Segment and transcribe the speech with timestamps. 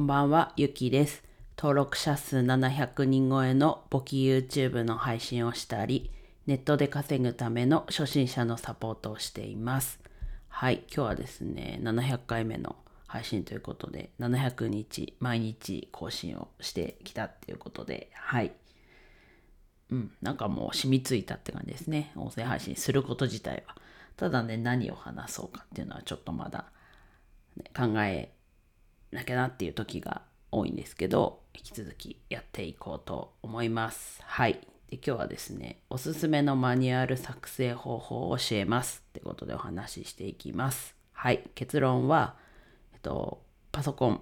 [0.00, 1.22] こんばんは、ゆきです。
[1.58, 6.10] 登録者数700人超えの簿記 YouTube の配信をしたり、
[6.46, 10.00] ネットで稼ぐための初心者のサポートをしています。
[10.48, 12.76] はい、今日はですね、700回目の
[13.08, 18.52] 配信ということで、700日毎日更新をしてきたっていうことで、はい。
[19.90, 22.12] うん、なんかもう染みついたって感じですね。
[22.16, 23.76] 音声配信すること自体は。
[24.16, 26.72] ただね、何を話そうかっていうのはちょっとまだ、
[27.58, 28.32] ね、考え
[29.12, 30.22] なきゃなっていう時が
[30.52, 34.22] 多いんですけど、引き続きやっていこうと思います。
[34.24, 34.60] はい。
[34.88, 40.96] で今日はですね、おすすめのマニュアル作成方法を教えますってことでお話ししていきます。
[41.12, 41.42] はい。
[41.54, 42.36] 結論は、
[42.92, 44.20] えっと、パソコン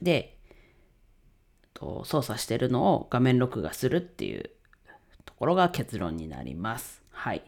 [0.00, 0.38] で、
[1.62, 4.50] えっと、操作してるのを画面録画するっていう
[5.24, 7.02] ところが結論になります。
[7.10, 7.42] はい。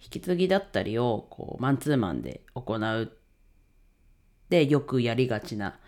[0.00, 3.12] 引き継ぎだったりをこうマンツーマンで行う
[4.48, 5.78] でよくやりがちな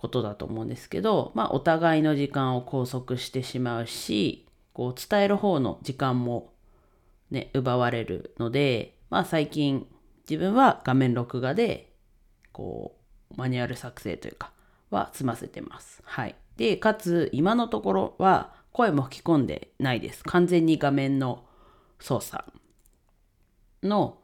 [0.00, 6.54] ことだと思うんですけど、まあ、お互いの時間を拘束してしまうしこう伝える方の時間も、
[7.30, 9.86] ね、奪われるので、まあ、最近
[10.26, 11.92] 自分は画面録画で
[12.52, 12.96] こ
[13.30, 14.52] うマニュアル作成というか
[14.88, 16.00] は済ませてます。
[16.06, 20.24] はい、でかつ今のところは声も吹き込んでないです。
[20.24, 21.44] 完全に画面の
[21.98, 22.42] 操作
[23.82, 24.16] の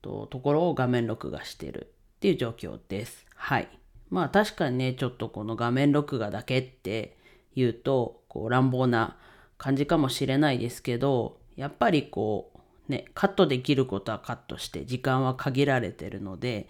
[0.00, 3.26] とところを画面録画してるっていう状況です。
[3.34, 3.77] はい。
[4.10, 7.16] まあ確かにね、ちょっとこの画面録画だけって
[7.54, 9.16] 言うと、こう乱暴な
[9.56, 12.58] 感じかもしれないですけど、やっぱりこう
[12.92, 16.68] ね、カットできることはカットして時間は限られてるので、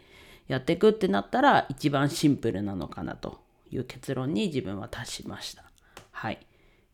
[0.48, 3.38] やっていくってなったら一番シンプルなのかなと
[3.70, 5.64] いう結論に自分は達しました。
[6.10, 6.38] はい。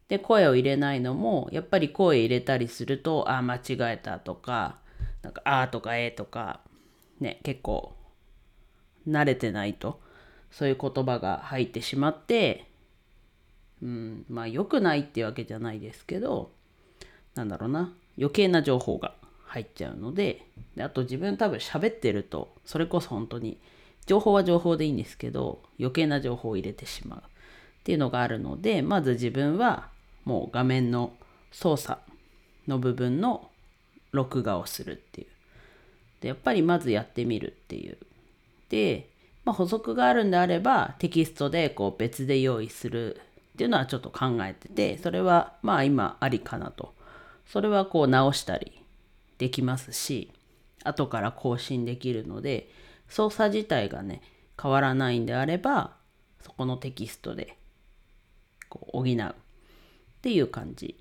[0.09, 3.61] で、声を入れないのも、やっぱり声入れたりすると、ああ、間違
[3.95, 4.79] えたとか、
[5.23, 6.61] なんか、あーとかえーとか、
[7.21, 7.97] ね、結構、
[9.09, 10.01] 慣れてないと、
[10.57, 12.69] そういう言葉が入ってしまって、
[13.83, 16.53] うん、まあ、良くないっていうわけじゃないですけど、
[17.35, 19.15] なんだろうな、余計な情報が
[19.47, 23.59] 入っちゃうので、であと自分多分喋ってると、それこそ本当に、
[24.07, 27.23] 情報は情報でいいんですけど、余計な情報を入れてしまうっ
[27.83, 29.89] ていうのがあるので、まず自分は
[30.25, 31.15] もう画面の
[31.51, 32.01] 操作
[32.69, 33.51] の部分の
[34.13, 35.27] 録画をするっていう。
[36.21, 37.99] で、やっぱりまずやってみるっていう。
[38.69, 39.09] で、
[39.45, 43.21] まあ、補足があるんであればテキストでこう別で用意する
[43.55, 46.95] っていうのはちょっと考えてて、それはまあ今ありかなと。
[47.47, 48.81] それはこう直したり
[49.39, 50.33] できますし、
[50.83, 52.69] 後から更新できるので、
[53.09, 54.23] 操作自体がね、
[54.61, 55.93] 変わらないんであれば、
[56.41, 57.57] そこのテキストで
[58.69, 59.35] こう補うっ
[60.23, 60.99] ていう感じ。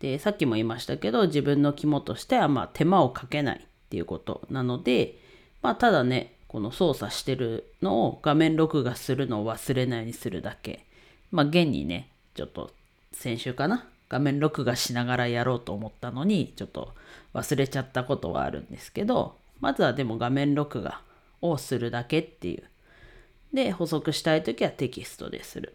[0.00, 5.18] で、さっきも言いましたけど、自分の肝としてはまあ手間をかけないっていうことなので、
[5.62, 10.84] まあただね、この操作してるのを画面録画するのを忘れないようにするだけ。
[11.30, 12.70] まあ現にね、ちょっと
[13.10, 13.88] 先週かな？
[14.10, 16.92] 画面録画しながらやろうと思ったのに、ちょっと
[17.32, 21.00] 忘れちゃったことはあるんですけど、まずはでも画面録画
[21.40, 22.62] をするだけっていう。
[23.54, 25.74] で、補足したいときはテキストでする。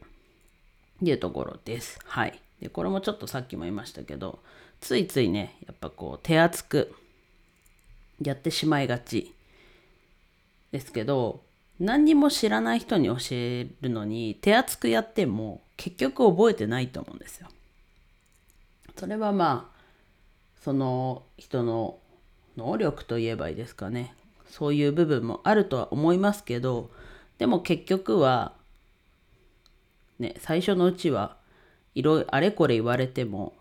[0.98, 2.00] っていうところです。
[2.06, 2.40] はい。
[2.62, 4.38] で、これもちょっとさっきも言いましたけど、
[4.80, 6.96] ついついね、やっぱこう手厚く
[8.22, 9.34] やってしまいがち
[10.72, 11.44] ですけど、
[11.80, 17.48] 何にも知らない人に教えるのに手厚くやっても結局覚えてないと思うんですよ。
[18.98, 19.78] それはまあ、
[20.62, 22.00] その人の
[22.58, 24.16] 能力といえばいいですかね。
[24.50, 26.90] そういう部分もあるとは思いますけど、
[27.38, 28.54] でも結局は、
[30.18, 31.38] ね、最初のうちは
[31.94, 33.54] いろいろあれこれ言われても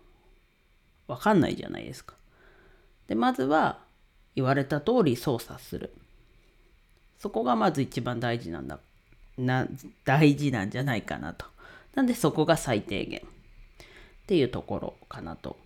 [1.07, 2.15] わかんないじゃないですか。
[3.07, 3.79] で、まずは
[4.35, 5.93] 言われた通り操作する。
[7.19, 8.79] そこがまず一番大事なんだ、
[9.37, 9.67] な、
[10.05, 11.45] 大事なんじゃないかなと。
[11.95, 13.23] なんでそこが最低限っ
[14.27, 15.57] ていうところかなと。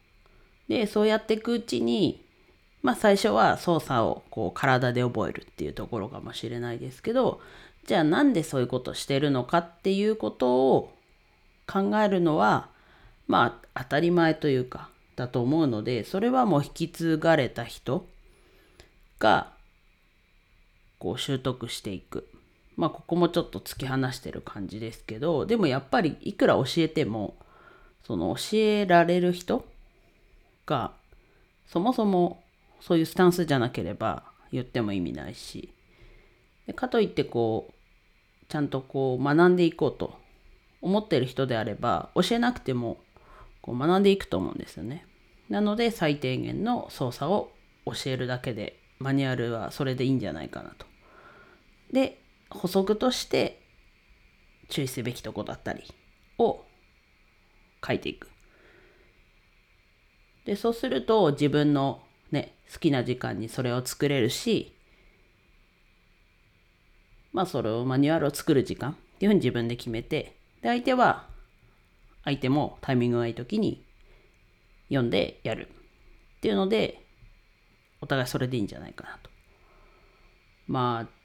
[0.67, 2.23] で、そうやっていくうちに、
[2.81, 7.41] まあ最初は操作をこう体で覚えるっていうところかもしれないですけど、
[7.85, 10.93] じゃあなんでそういうことしてるのかっていうことを
[11.67, 12.69] 考えるのは、
[13.27, 18.07] まあ当たり前というか、だと思うので、それはもう引き継がれた人
[19.19, 19.51] が、
[21.01, 22.27] こう習得していく。
[22.75, 27.35] まあここもちょっと突き放してる感じですけど、でもやっぱりいくら教えても、
[28.05, 29.65] その教えられる人
[30.67, 30.91] が、
[31.65, 32.43] そもそも
[32.81, 35.73] そういうスタンスじゃなければ言っても意味ないし、
[36.67, 40.13] でかといってこうちゃんとこう学んでいこうと
[40.83, 42.97] 思ってる人であれば教えなくても
[43.63, 45.07] こう学んでいくと思うんですよね。
[45.49, 47.51] なので最低限の操作を
[47.85, 50.90] 教えるだけでマニュアルはそれでいいんじゃないかなと。
[51.91, 53.61] で補足として
[54.69, 55.83] 注意すべきとこだったり
[56.37, 56.63] を
[57.85, 58.29] 書いていく。
[60.45, 62.01] で、そうすると自分の
[62.31, 64.75] ね、好きな時間にそれを作れるし、
[67.33, 71.27] まあそれをマニュアルを作る時間っていうふうに自分で決めて、で、相手は、
[72.23, 73.83] 相手もタイミングがいい時に
[74.89, 75.69] 読んでやる
[76.37, 77.05] っていうので、
[77.99, 79.29] お互いそれでいいんじゃないかなと。
[80.67, 81.20] まあ、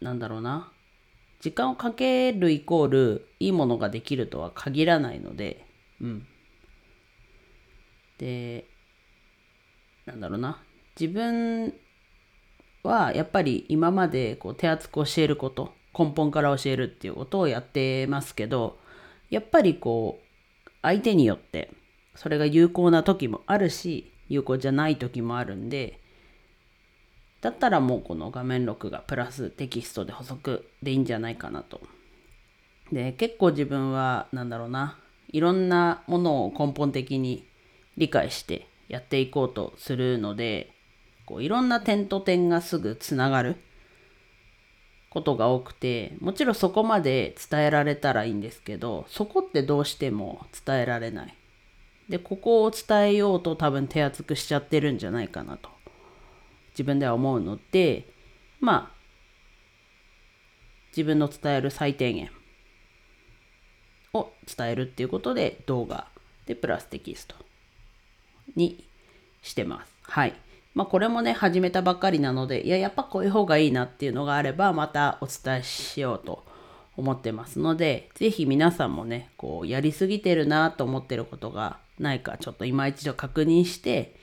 [0.00, 0.72] なんだろうな。
[1.40, 5.64] 時間をかけるイコールいいものができるとは限らないので、
[6.00, 6.26] うん。
[8.18, 8.66] で、
[10.06, 10.62] なんだろうな。
[10.98, 11.74] 自分
[12.82, 18.78] はやっぱり今までこう手厚く教えること、根本から教えるっていうことをやってますけど、
[19.30, 21.72] やっぱりこう、相手によって
[22.18, 25.97] それが有効な時もあるし、有効じゃない時もあるんで、
[27.40, 31.80] だったらもうこの画面録画プラステキストで補足でいいんじゃないかなと。
[32.92, 34.98] で、結構自分は、なんだろうな、
[35.28, 37.46] いろんなものを根本的に
[37.96, 40.72] 理解してやっていこうとするので、
[41.26, 43.56] こういろんな点と点がすぐつながる
[45.10, 51.34] ことが多くて、もちろんそこまで伝えられたらいいんですけど、そこってどうしても伝えられない。
[52.08, 55.68] で、ここを伝えようと多分手厚くしちゃってるんじゃないかなと。
[56.78, 58.06] 自分では思うので、
[58.60, 58.98] まあ、
[60.96, 62.30] 自分の伝える最低限
[64.14, 66.06] を伝えるっていうことで動画
[66.46, 67.34] でプラステキスト
[68.54, 68.84] に
[69.42, 69.92] してます。
[70.02, 70.34] はい。
[70.74, 76.44] まあこれもね、始めたばっかりなので、いや、やっぱこういう方がいいなっていうのがあれば、またお伝えしようと
[76.96, 84.14] 思ってますので、ぜひ皆さんもね、こう、やりすぎてるなと思ってることがないか、ちょっと今一度確認して、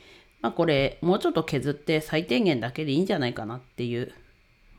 [0.41, 4.13] まあこれ、もうちょっと削って最低限だけでいいんじゃないかなっていう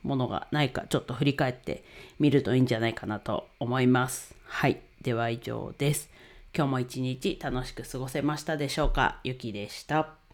[0.03, 1.82] ものがないか、ちょっと振り返って
[2.19, 4.35] みるといいんじゃないかなと思います。
[4.44, 4.81] はい。
[5.03, 6.11] では以上です。
[6.55, 9.20] 今日も一日楽しく過ごせましたでしょうか？
[9.25, 10.25] ゆきでした。